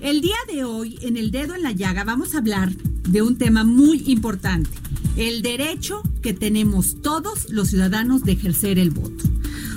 El 0.00 0.20
día 0.20 0.36
de 0.46 0.64
hoy, 0.64 0.98
en 1.00 1.16
El 1.16 1.30
Dedo 1.30 1.54
en 1.54 1.62
la 1.62 1.72
Llaga, 1.72 2.04
vamos 2.04 2.34
a 2.34 2.38
hablar 2.38 2.70
de 2.70 3.22
un 3.22 3.38
tema 3.38 3.64
muy 3.64 4.02
importante. 4.06 4.70
El 5.16 5.40
derecho 5.40 6.02
que 6.22 6.34
tenemos 6.34 7.00
todos 7.00 7.48
los 7.50 7.68
ciudadanos 7.68 8.22
de 8.22 8.32
ejercer 8.32 8.78
el 8.78 8.90
voto. 8.90 9.24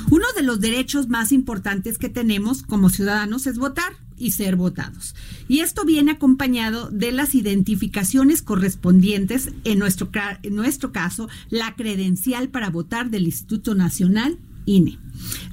Uno 0.09 0.26
de 0.36 0.44
los 0.44 0.59
derechos 0.59 1.08
más 1.08 1.32
importantes 1.32 1.98
que 1.98 2.09
tenemos 2.09 2.64
como 2.64 2.90
ciudadanos 2.90 3.48
es 3.48 3.58
votar 3.58 3.94
y 4.18 4.32
ser 4.32 4.58
votados. 4.58 5.16
Y 5.48 5.62
esto 5.62 5.86
viene 5.86 6.12
acompañado 6.12 6.90
de 6.90 7.14
las 7.14 7.34
identificaciones 7.34 8.42
correspondientes, 8.42 9.54
en 9.64 9.80
nuestro, 9.80 10.09
en 10.44 10.56
nuestro 10.56 10.92
caso, 10.92 11.30
la 11.50 11.76
credencial 11.76 12.50
para 12.50 12.70
votar 12.70 13.09
del 13.09 13.23
Instituto 13.23 13.73
Nacional 13.73 14.38
INE. 14.66 15.00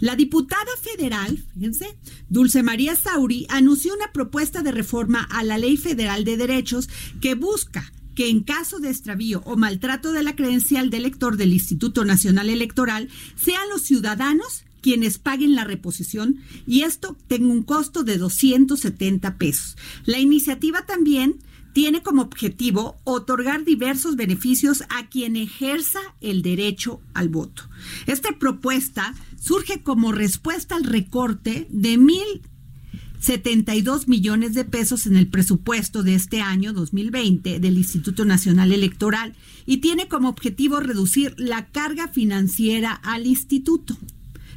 La 0.01 0.16
diputada 0.16 0.70
federal, 0.83 1.45
fíjense, 1.55 1.97
Dulce 2.29 2.62
María 2.62 2.97
Sauri, 2.97 3.47
anunció 3.48 3.95
una 3.95 4.12
propuesta 4.12 4.62
de 4.62 4.73
reforma 4.73 5.27
a 5.30 5.45
la 5.45 5.59
Ley 5.59 5.77
Federal 5.77 6.25
de 6.25 6.36
Derechos 6.36 6.89
que 7.20 7.34
busca 7.34 7.92
que 8.14 8.31
en 8.31 8.42
caso 8.42 8.81
de 8.81 8.91
extravío 8.91 9.42
o 9.44 9.56
maltrato 9.56 10.12
de 10.12 10.22
la 10.22 10.34
credencial 10.34 10.91
de 10.91 10.97
elector 10.97 11.37
del 11.37 11.53
Instituto 11.53 12.05
Nacional 12.05 12.48
Electoral 12.48 13.09
sean 13.37 13.69
los 13.69 13.83
ciudadanos 13.83 14.64
quienes 14.81 15.19
paguen 15.19 15.55
la 15.55 15.64
reposición 15.64 16.39
y 16.67 16.83
esto 16.83 17.17
tenga 17.27 17.48
un 17.48 17.62
costo 17.62 18.05
de 18.05 18.19
270 18.19 19.37
pesos. 19.37 19.77
La 20.05 20.19
iniciativa 20.19 20.87
también 20.87 21.41
tiene 21.77 22.02
como 22.02 22.22
objetivo 22.22 22.96
otorgar 23.05 23.66
diversos 23.66 24.16
beneficios 24.16 24.84
a 24.88 25.10
quien 25.10 25.36
ejerza 25.36 26.00
el 26.22 26.41
derecho 26.41 27.02
al 27.12 27.28
voto. 27.28 27.69
Esta 28.06 28.38
propuesta 28.38 29.14
surge 29.38 29.82
como 29.82 30.10
respuesta 30.10 30.74
al 30.74 30.84
recorte 30.84 31.66
de 31.69 31.98
mil 31.98 32.41
72 33.20 34.08
millones 34.08 34.54
de 34.54 34.64
pesos 34.64 35.06
en 35.06 35.16
el 35.16 35.28
presupuesto 35.28 36.02
de 36.02 36.14
este 36.14 36.41
año 36.41 36.72
2020 36.72 37.60
del 37.60 37.77
Instituto 37.77 38.24
Nacional 38.24 38.72
Electoral 38.72 39.34
y 39.66 39.77
tiene 39.77 40.08
como 40.08 40.30
objetivo 40.30 40.80
reducir 40.80 41.34
la 41.36 41.66
carga 41.66 42.08
financiera 42.08 42.92
al 42.92 43.27
instituto. 43.27 43.98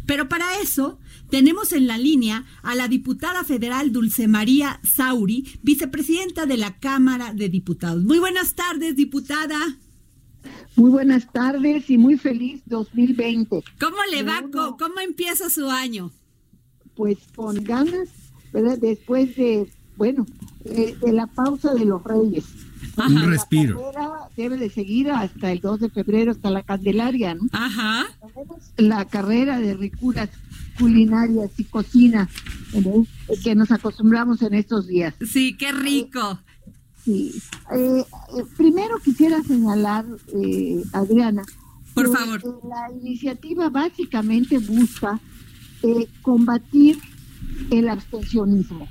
Pero 0.06 0.30
para 0.30 0.62
eso 0.62 1.00
tenemos 1.30 1.74
en 1.74 1.88
la 1.88 1.98
línea 1.98 2.46
a 2.64 2.76
la 2.76 2.88
diputada 2.88 3.44
federal 3.44 3.92
Dulce 3.92 4.28
María 4.28 4.80
Sauri, 4.84 5.48
vicepresidenta 5.62 6.46
de 6.46 6.58
la 6.58 6.78
Cámara 6.80 7.34
de 7.34 7.50
Diputados. 7.50 8.04
Muy 8.04 8.20
buenas 8.20 8.56
tardes, 8.56 8.96
diputada. 8.96 9.58
Muy 10.76 10.92
buenas 10.92 11.32
tardes 11.32 11.90
y 11.90 11.98
muy 11.98 12.18
feliz 12.18 12.62
2020. 12.66 13.64
¿Cómo 13.80 13.98
le 14.12 14.24
va? 14.24 14.44
¿Cómo 14.52 15.00
empieza 15.04 15.50
su 15.50 15.70
año? 15.70 16.12
Pues 16.96 17.18
con 17.36 17.64
ganas, 17.64 18.10
¿verdad? 18.54 18.78
Después 18.78 19.36
de, 19.36 19.72
bueno, 19.98 20.26
de, 20.64 20.98
la 21.12 21.28
pausa 21.28 21.74
de 21.74 21.86
los 21.86 22.04
reyes. 22.04 22.46
Un 22.98 23.30
respiro. 23.30 23.92
La 23.94 24.30
debe 24.36 24.58
de 24.58 24.70
seguir 24.70 25.12
hasta 25.12 25.52
el 25.52 25.60
2 25.60 25.80
de 25.82 25.90
febrero, 25.90 26.32
hasta 26.32 26.50
la 26.50 26.64
Candelaria, 26.64 27.36
¿no? 27.36 27.44
Ajá. 27.52 28.06
La 28.78 29.06
carrera 29.06 29.60
de 29.60 29.74
ricuras 29.76 30.30
culinarias 30.78 31.52
y 31.58 31.64
cocina 31.66 32.30
que 33.44 33.56
nos 33.56 33.72
acostumbramos 33.72 34.42
en 34.42 34.54
estos 34.54 34.88
días. 34.88 35.14
Sí, 35.26 35.56
qué 35.58 35.72
rico. 35.72 36.40
sí. 37.04 37.34
Eh, 37.76 38.04
eh, 38.38 38.44
primero 38.58 38.98
quisiera 39.04 39.44
señalar, 39.44 40.06
eh, 40.36 40.84
Adriana, 40.94 41.44
por 41.94 42.16
favor. 42.16 42.42
La 42.68 42.92
iniciativa 42.94 43.70
básicamente 43.70 44.58
busca 44.60 45.20
combatir 46.22 46.98
el 47.72 47.88
abstencionismo 47.90 48.88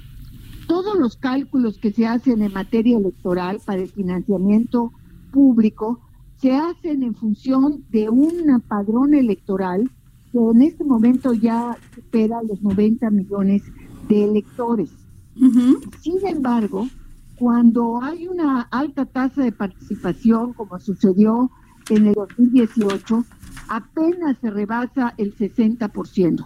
todos 0.69 0.99
los 0.99 1.17
cálculos 1.17 1.79
que 1.79 1.91
se 1.93 2.07
hacen 2.07 2.43
en 2.43 2.53
materia 2.53 2.99
electoral 2.99 3.59
para 3.65 3.83
el 3.83 3.89
financiamiento 3.89 4.93
público 5.33 6.01
se 6.41 6.54
hacen 6.54 7.03
en 7.03 7.15
función 7.15 7.84
de 7.91 8.09
un 8.09 8.62
padrón 8.66 9.15
electoral 9.15 9.91
que 10.32 10.38
en 10.38 10.62
este 10.62 10.84
momento 10.84 11.32
ya 11.32 11.76
supera 11.94 12.43
los 12.43 12.62
90 12.62 13.10
millones 13.10 13.62
de 14.09 14.25
electores. 14.25 14.91
Sin 15.34 16.26
embargo, 16.26 16.88
cuando 17.37 18.03
hay 18.03 18.26
una 18.26 18.62
alta 18.62 19.04
tasa 19.06 19.43
de 19.43 19.53
participación, 19.53 20.53
como 20.53 20.78
sucedió 20.81 21.50
en 21.88 22.09
el 22.09 22.15
2018, 22.15 23.25
apenas 23.69 24.38
se 24.41 24.50
rebasa 24.50 25.15
el 25.16 25.34
60%. 25.37 26.44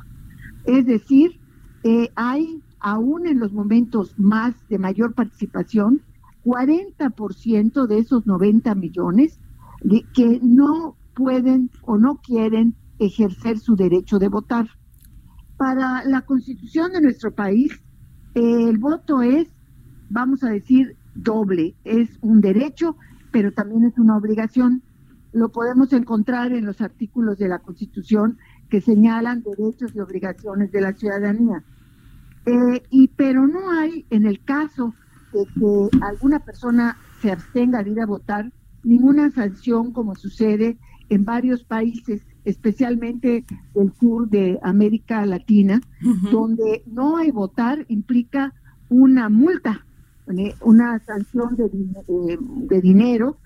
Es 0.65 0.87
decir, 0.87 1.41
eh, 1.85 2.11
hay 2.15 2.63
aún 2.81 3.27
en 3.27 3.39
los 3.39 3.53
momentos 3.53 4.19
más 4.19 4.55
de 4.69 4.79
mayor 4.79 5.15
participación, 5.15 6.03
40% 6.45 7.87
de 7.87 7.99
esos 7.99 8.27
90 8.27 8.75
millones 8.75 9.39
que 10.15 10.41
no 10.43 10.97
pueden 11.15 11.71
o 11.83 11.99
no 11.99 12.17
quieren 12.17 12.75
ejercer 12.99 13.59
su 13.59 13.77
derecho 13.77 14.19
de 14.19 14.29
votar. 14.29 14.69
Para 15.57 16.05
la 16.05 16.23
constitución 16.23 16.93
de 16.93 17.01
nuestro 17.01 17.33
país, 17.33 17.81
el 18.35 18.79
voto 18.79 19.23
es, 19.23 19.49
vamos 20.09 20.43
a 20.43 20.51
decir, 20.51 20.97
doble. 21.15 21.75
Es 21.85 22.19
un 22.21 22.41
derecho, 22.41 22.97
pero 23.31 23.53
también 23.53 23.85
es 23.85 23.99
una 23.99 24.17
obligación. 24.17 24.83
Lo 25.33 25.51
podemos 25.51 25.93
encontrar 25.93 26.53
en 26.53 26.67
los 26.67 26.81
artículos 26.81 27.39
de 27.39 27.49
la 27.49 27.59
constitución 27.59 28.39
que 28.69 28.81
señalan 28.81 29.43
derechos 29.43 29.95
y 29.95 30.01
obligaciones 30.01 30.73
de 30.73 30.81
la 30.81 30.93
ciudadanía. 30.93 31.65
Eh, 32.47 32.83
y 32.91 33.09
pero 33.09 33.47
no 33.47 33.71
hay 33.71 34.05
en 34.11 34.27
el 34.27 34.43
caso 34.45 34.95
de 35.33 35.45
que 35.55 35.99
alguna 36.03 36.41
persona 36.41 36.97
se 37.21 37.31
abstenga 37.31 37.83
de 37.83 37.91
ir 37.91 38.01
a 38.01 38.07
votar 38.07 38.53
ninguna 38.85 39.31
sanción 39.31 39.93
como 39.93 40.15
sucede 40.15 40.79
en 41.09 41.25
varios 41.25 41.65
países, 41.65 42.23
especialmente 42.45 43.45
del 43.75 43.93
sur 44.01 44.29
de 44.29 44.59
América 44.63 45.25
Latina, 45.27 45.81
donde 46.31 46.83
no 46.87 47.17
hay 47.17 47.31
votar 47.31 47.85
implica 47.89 48.55
una 48.89 49.29
multa, 49.29 49.85
una 50.61 50.99
sanción 51.01 51.57
de, 51.57 51.69
de, 52.69 52.81
dinero 52.81 53.39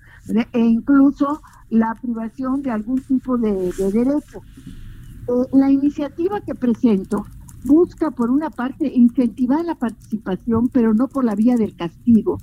e 0.53 0.59
incluso 0.59 1.41
la 1.69 1.95
privación 2.01 2.61
de 2.61 2.71
algún 2.71 3.01
tipo 3.01 3.37
de, 3.37 3.71
derecho. 3.77 4.41
Eh, 5.27 5.31
la 5.53 5.69
iniciativa 5.69 6.41
que 6.41 6.55
presento 6.55 7.25
busca, 7.65 8.11
por 8.11 8.29
una 8.29 8.49
parte, 8.49 8.91
incentivar 8.93 9.65
la 9.65 9.75
participación, 9.75 10.69
pero 10.69 10.93
no 10.93 11.07
por 11.07 11.25
la 11.25 11.35
vía 11.35 11.57
del 11.57 11.75
castigo, 11.75 12.39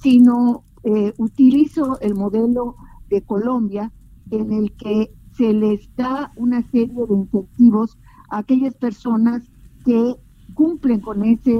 sino 0.00 0.62
eh, 0.84 1.12
utilizo 1.18 1.98
el 2.00 2.14
modelo 2.14 2.76
de 3.08 3.22
Colombia 3.22 3.92
en 4.30 4.52
el 4.52 4.72
que 4.72 5.12
se 5.36 5.52
les 5.52 5.94
da 5.96 6.32
una 6.36 6.62
serie 6.70 7.06
de 7.06 7.14
incentivos 7.14 7.98
a 8.30 8.38
aquellas 8.38 8.74
personas 8.74 9.42
que 9.84 10.14
cumplen 10.54 11.00
con 11.00 11.24
ese 11.24 11.58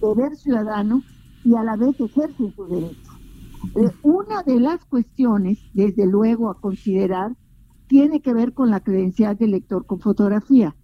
deber 0.00 0.36
ciudadano 0.36 1.02
y 1.44 1.54
a 1.54 1.62
la 1.62 1.76
vez 1.76 2.00
ejercen 2.00 2.52
su 2.54 2.66
derecho. 2.66 3.12
Eh, 3.74 3.90
una 4.02 4.42
de 4.42 4.60
las 4.60 4.84
cuestiones, 4.84 5.58
desde 5.74 6.06
luego, 6.06 6.50
a 6.50 6.60
considerar, 6.60 7.34
tiene 7.86 8.20
que 8.20 8.34
ver 8.34 8.52
con 8.54 8.70
la 8.70 8.80
credencial 8.80 9.36
de 9.36 9.48
lector 9.48 9.86
con 9.86 10.00
fotografía. 10.00 10.76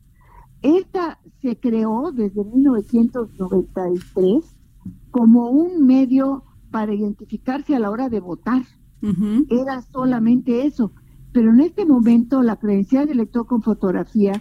Esta 0.63 1.19
se 1.43 1.59
creó 1.59 2.13
desde 2.13 2.45
1993 2.45 4.57
como 5.11 5.51
un 5.51 5.85
medio 5.87 6.45
para 6.75 6.93
identificarse 6.93 7.77
a 7.77 7.79
la 7.79 7.89
hora 7.89 8.09
de 8.09 8.19
votar. 8.19 8.65
Era 9.49 9.81
solamente 9.81 10.67
eso. 10.67 10.91
Pero 11.33 11.51
en 11.51 11.61
este 11.61 11.87
momento 11.87 12.43
la 12.43 12.57
credencial 12.57 13.07
de 13.07 13.15
lector 13.15 13.47
con 13.47 13.63
fotografía 13.63 14.33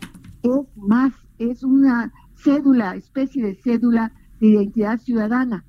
es 0.41 0.65
más, 0.75 1.13
es 1.37 1.63
una 1.63 2.11
cédula, 2.35 2.95
especie 2.95 3.45
de 3.45 3.53
cédula 3.53 4.13
de 4.39 4.47
identidad 4.47 4.97
ciudadana, 4.97 5.63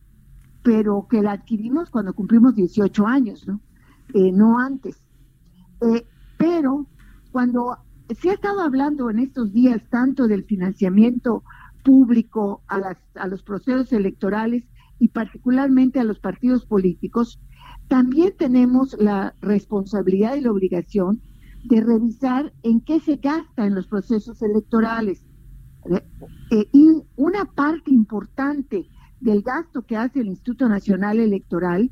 pero 0.62 1.06
que 1.06 1.20
la 1.20 1.32
adquirimos 1.32 1.90
cuando 1.90 2.14
cumplimos 2.14 2.54
18 2.54 3.06
años, 3.06 3.46
¿no? 3.46 3.60
Eh, 4.14 4.32
no 4.32 4.58
antes. 4.58 4.96
Eh, 5.82 6.06
pero 6.38 6.86
cuando 7.30 7.76
se 8.08 8.30
ha 8.30 8.32
estado 8.32 8.62
hablando 8.62 9.10
en 9.10 9.18
estos 9.18 9.52
días 9.52 9.82
tanto 9.90 10.26
del 10.28 10.44
financiamiento 10.44 11.44
público 11.82 12.62
a, 12.68 12.78
las, 12.78 12.96
a 13.16 13.26
los 13.26 13.42
procesos 13.42 13.92
electorales 13.92 14.64
y 15.04 15.08
particularmente 15.08 16.00
a 16.00 16.04
los 16.04 16.18
partidos 16.18 16.64
políticos, 16.64 17.38
también 17.88 18.32
tenemos 18.38 18.96
la 18.98 19.34
responsabilidad 19.42 20.34
y 20.34 20.40
la 20.40 20.50
obligación 20.50 21.20
de 21.64 21.82
revisar 21.82 22.54
en 22.62 22.80
qué 22.80 23.00
se 23.00 23.16
gasta 23.16 23.66
en 23.66 23.74
los 23.74 23.86
procesos 23.86 24.40
electorales. 24.40 25.26
Eh, 26.50 26.68
y 26.72 27.02
una 27.16 27.44
parte 27.44 27.90
importante 27.90 28.88
del 29.20 29.42
gasto 29.42 29.82
que 29.82 29.98
hace 29.98 30.20
el 30.20 30.28
Instituto 30.28 30.70
Nacional 30.70 31.20
Electoral, 31.20 31.90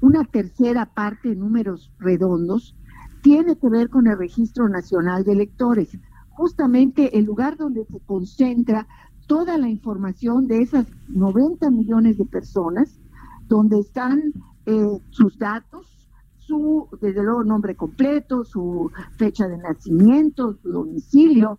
una 0.00 0.22
tercera 0.22 0.86
parte 0.86 1.32
en 1.32 1.40
números 1.40 1.92
redondos, 1.98 2.76
tiene 3.22 3.58
que 3.58 3.70
ver 3.70 3.88
con 3.88 4.06
el 4.06 4.18
Registro 4.18 4.68
Nacional 4.68 5.24
de 5.24 5.32
Electores, 5.32 5.98
justamente 6.28 7.18
el 7.18 7.24
lugar 7.24 7.56
donde 7.56 7.84
se 7.86 7.98
concentra 8.06 8.86
toda 9.26 9.58
la 9.58 9.68
información 9.68 10.46
de 10.46 10.62
esas 10.62 10.86
90 11.08 11.70
millones 11.70 12.18
de 12.18 12.24
personas, 12.24 13.00
donde 13.48 13.80
están 13.80 14.32
eh, 14.66 14.98
sus 15.10 15.38
datos, 15.38 16.08
su, 16.38 16.88
desde 17.00 17.22
luego, 17.22 17.44
nombre 17.44 17.76
completo, 17.76 18.44
su 18.44 18.90
fecha 19.16 19.46
de 19.46 19.58
nacimiento, 19.58 20.54
su 20.62 20.70
domicilio, 20.70 21.58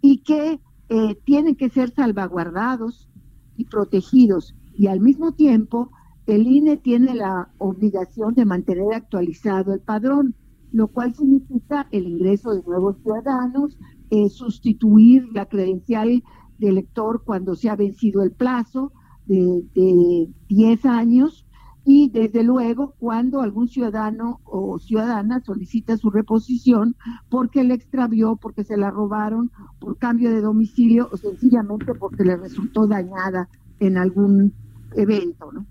y 0.00 0.18
que 0.18 0.60
eh, 0.88 1.14
tienen 1.24 1.54
que 1.54 1.68
ser 1.68 1.90
salvaguardados 1.90 3.08
y 3.56 3.64
protegidos. 3.64 4.54
Y 4.74 4.86
al 4.86 5.00
mismo 5.00 5.32
tiempo, 5.32 5.90
el 6.26 6.46
INE 6.46 6.76
tiene 6.76 7.14
la 7.14 7.48
obligación 7.58 8.34
de 8.34 8.44
mantener 8.44 8.94
actualizado 8.94 9.74
el 9.74 9.80
padrón, 9.80 10.34
lo 10.72 10.88
cual 10.88 11.14
significa 11.14 11.86
el 11.90 12.06
ingreso 12.06 12.52
de 12.54 12.62
nuevos 12.62 12.96
ciudadanos, 13.02 13.78
eh, 14.10 14.28
sustituir 14.28 15.26
la 15.32 15.46
credencial 15.46 16.22
de 16.58 16.68
elector 16.68 17.22
cuando 17.24 17.54
se 17.54 17.68
ha 17.68 17.76
vencido 17.76 18.22
el 18.22 18.32
plazo 18.32 18.92
de, 19.26 19.62
de 19.74 20.28
10 20.48 20.86
años 20.86 21.46
y 21.88 22.10
desde 22.10 22.42
luego 22.42 22.96
cuando 22.98 23.40
algún 23.40 23.68
ciudadano 23.68 24.40
o 24.44 24.80
ciudadana 24.80 25.40
solicita 25.40 25.96
su 25.96 26.10
reposición 26.10 26.96
porque 27.28 27.62
le 27.62 27.74
extravió, 27.74 28.34
porque 28.34 28.64
se 28.64 28.76
la 28.76 28.90
robaron, 28.90 29.52
por 29.78 29.96
cambio 29.96 30.32
de 30.32 30.40
domicilio 30.40 31.08
o 31.12 31.16
sencillamente 31.16 31.94
porque 31.94 32.24
le 32.24 32.36
resultó 32.36 32.88
dañada 32.88 33.48
en 33.78 33.98
algún 33.98 34.52
evento. 34.96 35.52
¿no? 35.52 35.64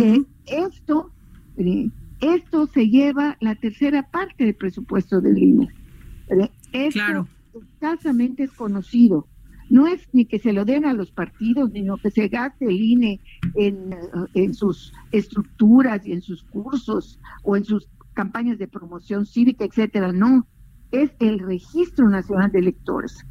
Eh, 0.00 0.24
esto, 0.46 1.10
eh, 1.58 1.90
esto 2.22 2.66
se 2.68 2.88
lleva 2.88 3.36
la 3.40 3.54
tercera 3.54 4.10
parte 4.10 4.46
del 4.46 4.54
presupuesto 4.54 5.20
del 5.20 5.36
INE. 5.36 5.68
Eh, 6.28 6.50
esto 6.72 6.98
claro. 6.98 7.28
escasamente 7.52 8.44
es 8.44 8.52
conocido 8.52 9.26
no 9.70 9.86
es 9.86 10.08
ni 10.12 10.24
que 10.24 10.38
se 10.38 10.52
lo 10.52 10.64
den 10.64 10.84
a 10.84 10.92
los 10.92 11.10
partidos, 11.10 11.70
ni 11.70 11.86
que 12.02 12.10
se 12.10 12.28
gaste 12.28 12.66
el 12.66 12.80
INE 12.80 13.20
en, 13.54 13.94
en 14.34 14.54
sus 14.54 14.92
estructuras 15.12 16.06
y 16.06 16.12
en 16.12 16.22
sus 16.22 16.42
cursos 16.44 17.18
o 17.42 17.56
en 17.56 17.64
sus 17.64 17.88
campañas 18.14 18.58
de 18.58 18.66
promoción 18.66 19.26
cívica, 19.26 19.64
etcétera, 19.64 20.12
no, 20.12 20.46
es 20.90 21.10
el 21.20 21.38
Registro 21.38 22.08
Nacional 22.08 22.50
de 22.50 22.60
Electores. 22.60 23.24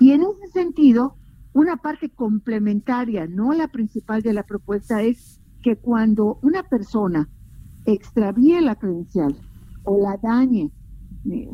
Y 0.00 0.12
en 0.12 0.22
ese 0.22 0.52
sentido, 0.52 1.16
una 1.52 1.76
parte 1.76 2.10
complementaria, 2.10 3.26
no 3.26 3.52
la 3.52 3.68
principal 3.68 4.22
de 4.22 4.32
la 4.32 4.42
propuesta, 4.42 5.02
es 5.02 5.40
que 5.62 5.76
cuando 5.76 6.38
una 6.42 6.62
persona 6.64 7.28
extravíe 7.86 8.60
la 8.60 8.74
credencial 8.74 9.36
o 9.84 10.02
la 10.02 10.16
dañe 10.22 10.70
eh, 11.30 11.50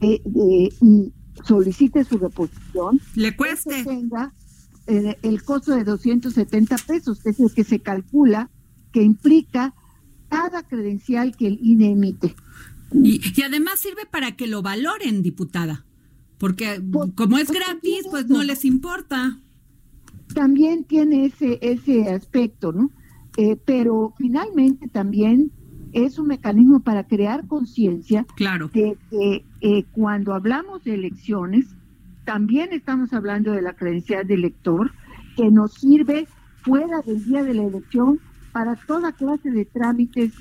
eh, 0.00 0.68
y 0.80 1.12
solicite 1.44 2.04
su 2.04 2.18
reposición, 2.18 3.00
le 3.14 3.36
cueste. 3.36 3.84
tenga 3.84 4.32
eh, 4.86 5.16
el 5.22 5.42
costo 5.42 5.74
de 5.74 5.84
270 5.84 6.76
pesos, 6.86 7.20
que 7.20 7.30
es 7.30 7.40
el 7.40 7.52
que 7.52 7.64
se 7.64 7.80
calcula 7.80 8.50
que 8.92 9.02
implica 9.02 9.74
cada 10.28 10.62
credencial 10.62 11.36
que 11.36 11.48
el 11.48 11.58
INE 11.60 11.92
emite. 11.92 12.34
Y, 12.92 13.20
además 13.42 13.80
sirve 13.80 14.06
para 14.08 14.36
que 14.36 14.46
lo 14.46 14.62
valoren, 14.62 15.22
diputada, 15.22 15.84
porque 16.38 16.80
como 17.16 17.38
es 17.38 17.50
gratis, 17.50 18.06
pues 18.10 18.28
no 18.28 18.42
les 18.42 18.64
importa. 18.64 19.38
También 20.34 20.84
tiene 20.84 21.26
ese, 21.26 21.58
ese 21.60 22.08
aspecto, 22.08 22.72
¿no? 22.72 22.90
Eh, 23.36 23.56
pero 23.64 24.14
finalmente 24.16 24.88
también 24.88 25.50
es 25.94 26.18
un 26.18 26.26
mecanismo 26.26 26.80
para 26.80 27.04
crear 27.04 27.46
conciencia 27.46 28.26
claro. 28.34 28.68
de 28.68 28.98
que 29.10 29.44
eh, 29.60 29.84
cuando 29.92 30.34
hablamos 30.34 30.82
de 30.84 30.94
elecciones, 30.94 31.66
también 32.24 32.72
estamos 32.72 33.12
hablando 33.12 33.52
de 33.52 33.62
la 33.62 33.74
credencial 33.74 34.26
de 34.26 34.34
elector, 34.34 34.90
que 35.36 35.50
nos 35.50 35.74
sirve 35.74 36.26
fuera 36.62 37.00
del 37.06 37.24
día 37.24 37.42
de 37.44 37.54
la 37.54 37.62
elección 37.64 38.18
para 38.52 38.74
toda 38.74 39.12
clase 39.12 39.50
de 39.50 39.64
trámites 39.64 40.32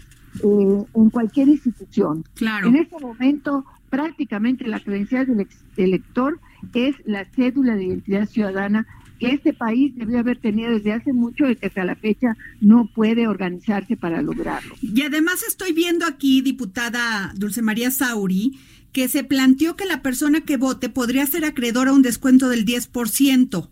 eh, 0.43 0.85
en 0.95 1.09
cualquier 1.09 1.49
institución. 1.49 2.23
Claro. 2.33 2.67
En 2.67 2.75
este 2.75 2.99
momento, 2.99 3.63
prácticamente 3.89 4.67
la 4.67 4.79
credencial 4.79 5.27
del 5.27 5.47
elector 5.77 6.39
es 6.73 6.95
la 7.05 7.25
cédula 7.25 7.75
de 7.75 7.85
identidad 7.85 8.25
ciudadana 8.25 8.87
que 9.23 9.35
este 9.35 9.53
país 9.53 9.95
debió 9.95 10.19
haber 10.19 10.37
tenido 10.37 10.71
desde 10.71 10.93
hace 10.93 11.13
mucho 11.13 11.49
y 11.49 11.55
que 11.55 11.67
hasta 11.67 11.85
la 11.85 11.95
fecha 11.95 12.35
no 12.61 12.89
puede 12.93 13.27
organizarse 13.27 13.95
para 13.95 14.21
lograrlo. 14.21 14.75
Y 14.81 15.01
además 15.01 15.43
estoy 15.47 15.73
viendo 15.73 16.05
aquí, 16.05 16.41
diputada 16.41 17.33
Dulce 17.35 17.61
María 17.61 17.91
Sauri, 17.91 18.59
que 18.91 19.07
se 19.07 19.23
planteó 19.23 19.75
que 19.75 19.85
la 19.85 20.01
persona 20.01 20.41
que 20.41 20.57
vote 20.57 20.89
podría 20.89 21.25
ser 21.25 21.45
acreedora 21.45 21.91
a 21.91 21.93
un 21.93 22.03
descuento 22.03 22.49
del 22.49 22.65
10%. 22.65 23.69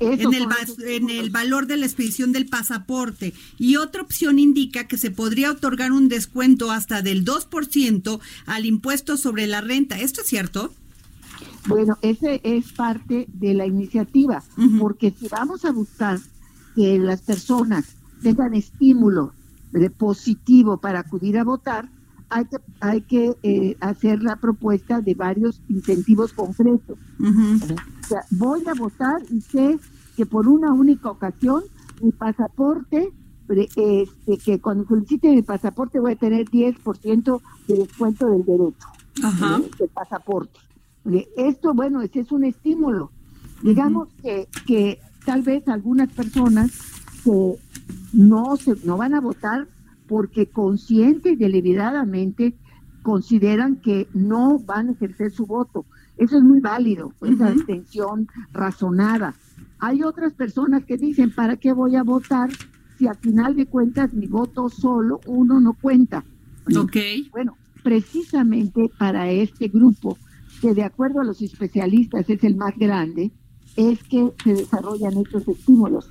en 0.00 0.32
el, 0.32 0.46
en 0.86 1.10
el 1.10 1.30
valor 1.30 1.66
de 1.66 1.76
la 1.76 1.86
expedición 1.86 2.30
del 2.30 2.46
pasaporte. 2.46 3.32
Y 3.58 3.76
otra 3.76 4.02
opción 4.02 4.38
indica 4.38 4.86
que 4.86 4.96
se 4.96 5.10
podría 5.10 5.50
otorgar 5.50 5.90
un 5.90 6.08
descuento 6.08 6.70
hasta 6.70 7.02
del 7.02 7.24
2% 7.24 8.20
al 8.46 8.66
impuesto 8.66 9.16
sobre 9.16 9.46
la 9.48 9.60
renta. 9.60 9.98
¿Esto 9.98 10.20
es 10.20 10.28
cierto? 10.28 10.72
Bueno, 11.66 11.96
ese 12.02 12.40
es 12.44 12.72
parte 12.72 13.26
de 13.32 13.54
la 13.54 13.66
iniciativa, 13.66 14.42
porque 14.78 15.10
si 15.10 15.28
vamos 15.28 15.64
a 15.64 15.72
buscar 15.72 16.18
que 16.74 16.98
las 16.98 17.22
personas 17.22 17.96
tengan 18.22 18.54
estímulo 18.54 19.32
de 19.72 19.90
positivo 19.90 20.78
para 20.78 21.00
acudir 21.00 21.38
a 21.38 21.44
votar, 21.44 21.88
hay 22.30 22.44
que, 22.44 22.56
hay 22.80 23.00
que 23.02 23.36
eh, 23.42 23.76
hacer 23.80 24.22
la 24.22 24.36
propuesta 24.36 25.00
de 25.00 25.14
varios 25.14 25.62
incentivos 25.68 26.32
concretos. 26.32 26.98
O 27.20 28.06
sea, 28.06 28.20
voy 28.30 28.62
a 28.66 28.74
votar 28.74 29.22
y 29.30 29.40
sé 29.40 29.78
que 30.16 30.26
por 30.26 30.48
una 30.48 30.72
única 30.72 31.10
ocasión 31.10 31.62
mi 32.02 32.12
pasaporte, 32.12 33.12
este, 33.48 34.38
que 34.44 34.60
cuando 34.60 34.84
solicite 34.86 35.30
mi 35.30 35.42
pasaporte 35.42 36.00
voy 36.00 36.12
a 36.12 36.16
tener 36.16 36.46
10% 36.46 37.40
de 37.66 37.74
descuento 37.74 38.26
del 38.26 38.44
derecho 38.44 38.88
del 39.78 39.88
pasaporte. 39.88 40.60
Esto, 41.36 41.74
bueno, 41.74 42.02
ese 42.02 42.20
es 42.20 42.32
un 42.32 42.44
estímulo. 42.44 43.10
Digamos 43.62 44.08
que, 44.22 44.48
que 44.66 45.00
tal 45.24 45.42
vez 45.42 45.66
algunas 45.68 46.12
personas 46.12 46.70
que 47.24 47.56
no, 48.12 48.56
se, 48.56 48.74
no 48.84 48.96
van 48.96 49.14
a 49.14 49.20
votar 49.20 49.68
porque 50.06 50.46
consciente 50.46 51.30
y 51.30 51.36
deliberadamente 51.36 52.54
consideran 53.02 53.76
que 53.76 54.08
no 54.14 54.58
van 54.58 54.88
a 54.88 54.92
ejercer 54.92 55.30
su 55.30 55.46
voto. 55.46 55.84
Eso 56.16 56.36
es 56.36 56.42
muy 56.42 56.60
válido, 56.60 57.12
esa 57.22 57.48
abstención 57.48 58.28
razonada. 58.52 59.34
Hay 59.78 60.02
otras 60.02 60.32
personas 60.32 60.84
que 60.84 60.96
dicen, 60.96 61.32
¿para 61.32 61.56
qué 61.56 61.72
voy 61.72 61.94
a 61.94 62.02
votar 62.02 62.50
si 62.98 63.06
al 63.06 63.16
final 63.16 63.54
de 63.54 63.66
cuentas 63.66 64.12
mi 64.12 64.26
voto 64.26 64.68
solo, 64.68 65.20
uno 65.26 65.60
no 65.60 65.74
cuenta? 65.74 66.24
Ok. 66.76 66.96
Bueno, 67.30 67.56
precisamente 67.82 68.90
para 68.98 69.30
este 69.30 69.68
grupo 69.68 70.18
que 70.60 70.74
de 70.74 70.84
acuerdo 70.84 71.20
a 71.20 71.24
los 71.24 71.40
especialistas 71.42 72.28
es 72.28 72.42
el 72.44 72.56
más 72.56 72.76
grande, 72.76 73.32
es 73.76 74.02
que 74.04 74.32
se 74.42 74.54
desarrollan 74.54 75.18
estos 75.18 75.46
estímulos. 75.48 76.10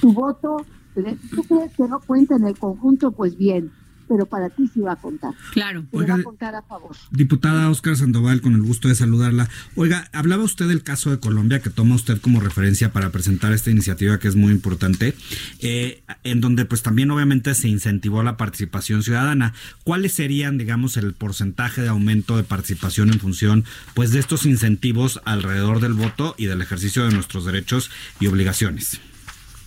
Tu 0.00 0.12
voto, 0.12 0.64
tú 0.94 1.42
crees 1.42 1.72
que 1.76 1.88
no 1.88 2.00
cuenta 2.00 2.36
en 2.36 2.46
el 2.46 2.58
conjunto, 2.58 3.12
pues 3.12 3.36
bien, 3.36 3.70
pero 4.08 4.26
para 4.26 4.50
ti 4.50 4.68
sí 4.72 4.80
va 4.80 4.92
a 4.92 4.96
contar. 4.96 5.34
Claro. 5.52 5.84
va 5.92 6.14
a 6.14 6.22
contar 6.22 6.54
a 6.54 6.62
favor. 6.62 6.96
Diputada 7.10 7.70
Oscar 7.70 7.96
Sandoval, 7.96 8.40
con 8.40 8.54
el 8.54 8.62
gusto 8.62 8.88
de 8.88 8.94
saludarla. 8.94 9.48
Oiga, 9.74 10.08
hablaba 10.12 10.44
usted 10.44 10.68
del 10.68 10.82
caso 10.82 11.10
de 11.10 11.20
Colombia 11.20 11.60
que 11.60 11.70
toma 11.70 11.94
usted 11.94 12.20
como 12.20 12.40
referencia 12.40 12.92
para 12.92 13.10
presentar 13.10 13.52
esta 13.52 13.70
iniciativa 13.70 14.18
que 14.18 14.28
es 14.28 14.36
muy 14.36 14.52
importante, 14.52 15.14
eh, 15.60 16.02
en 16.24 16.40
donde 16.40 16.64
pues 16.64 16.82
también 16.82 17.10
obviamente 17.10 17.54
se 17.54 17.68
incentivó 17.68 18.22
la 18.22 18.36
participación 18.36 19.02
ciudadana. 19.02 19.54
¿Cuáles 19.84 20.12
serían, 20.12 20.58
digamos, 20.58 20.96
el 20.96 21.12
porcentaje 21.12 21.82
de 21.82 21.88
aumento 21.88 22.36
de 22.36 22.44
participación 22.44 23.10
en 23.10 23.20
función 23.20 23.64
pues 23.94 24.12
de 24.12 24.20
estos 24.20 24.46
incentivos 24.46 25.20
alrededor 25.24 25.80
del 25.80 25.94
voto 25.94 26.34
y 26.38 26.46
del 26.46 26.62
ejercicio 26.62 27.04
de 27.04 27.12
nuestros 27.12 27.44
derechos 27.44 27.90
y 28.20 28.26
obligaciones? 28.26 29.00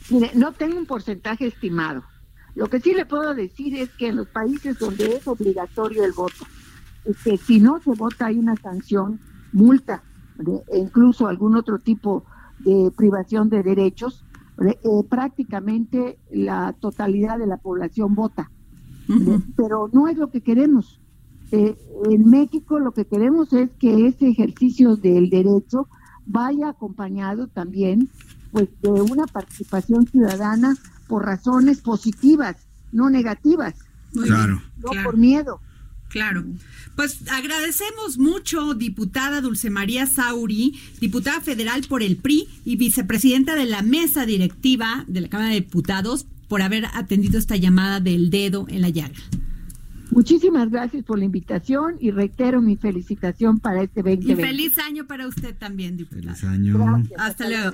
Mire, 0.10 0.31
no 0.34 0.53
tengo 0.53 0.77
un 0.77 0.86
porcentaje 0.86 1.48
estimado 1.48 2.03
lo 2.56 2.68
que 2.68 2.79
sí 2.79 2.94
le 2.94 3.06
puedo 3.06 3.34
decir 3.34 3.75
es 3.75 3.89
que 3.91 4.08
en 4.08 4.18
los 4.18 4.27
países 4.27 4.77
donde 4.79 5.15
es 5.15 5.27
obligatorio 5.27 6.03
el 6.03 6.13
voto, 6.13 6.46
es 7.06 7.18
que 7.24 7.38
si 7.38 7.60
no 7.60 7.79
se 7.82 7.91
vota 7.91 8.27
hay 8.27 8.38
una 8.38 8.56
sanción, 8.56 9.20
multa, 9.53 10.03
e 10.72 10.77
incluso 10.77 11.27
algún 11.27 11.56
otro 11.56 11.79
tipo 11.79 12.24
de 12.60 12.91
privación 12.96 13.50
de 13.50 13.63
derechos, 13.63 14.25
eh, 14.62 14.77
prácticamente 15.10 16.20
la 16.32 16.74
totalidad 16.74 17.38
de 17.38 17.48
la 17.48 17.58
población 17.58 18.15
vota. 18.15 18.51
Pero 19.56 19.89
no 19.91 20.08
es 20.08 20.18
lo 20.18 20.29
que 20.29 20.41
queremos. 20.41 21.01
Eh, 21.51 21.75
en 22.06 22.29
México 22.29 22.77
lo 22.77 22.91
que 22.91 23.06
queremos 23.06 23.53
es 23.53 23.72
que 23.79 24.06
ese 24.06 24.27
ejercicio 24.27 24.98
del 24.98 25.32
derecho 25.32 25.88
vaya 26.27 26.70
acompañado 26.70 27.48
también 27.48 28.08
pues 28.51 28.70
de 28.82 29.01
una 29.01 29.25
participación 29.25 30.06
ciudadana 30.06 30.75
por 31.10 31.25
razones 31.25 31.82
positivas, 31.82 32.56
no 32.94 33.10
negativas. 33.10 33.74
claro. 34.13 34.62
No 34.78 35.04
por 35.04 35.18
miedo. 35.18 35.60
Claro. 36.08 36.46
Pues 36.96 37.30
agradecemos 37.30 38.18
mucho, 38.18 38.74
diputada 38.74 39.42
Dulce 39.42 39.70
María 39.70 40.08
Sauri, 40.08 40.80
diputada 41.01 41.42
federal 41.42 41.82
por 41.89 42.04
el 42.04 42.18
PRI 42.18 42.48
y 42.63 42.78
vicepresidenta 42.78 43.56
de 43.56 43.66
la 43.66 43.82
mesa 43.82 44.25
directiva 44.25 45.04
de 45.08 45.22
la 45.22 45.30
Cámara 45.30 45.50
de 45.50 45.62
Diputados, 45.62 46.25
por 46.48 46.62
haber 46.62 46.86
atendido 46.94 47.38
esta 47.38 47.58
llamada 47.58 48.00
del 48.00 48.30
dedo 48.30 48.66
en 48.70 48.82
la 48.82 48.89
llaga. 48.89 49.20
Muchísimas 50.12 50.70
gracias 50.72 51.04
por 51.06 51.20
la 51.20 51.25
invitación 51.25 51.98
y 52.00 52.10
reitero 52.10 52.62
mi 52.62 52.75
felicitación 52.75 53.60
para 53.60 53.84
este 53.84 54.01
2020. 54.01 54.42
Y 54.42 54.46
feliz 54.46 54.78
año 54.80 55.06
para 55.06 55.28
usted 55.28 55.56
también, 55.56 55.98
diputada. 55.98 56.34
Feliz 56.34 56.44
año. 56.44 56.78
Gracias, 56.78 57.20
hasta 57.20 57.50
luego. 57.50 57.74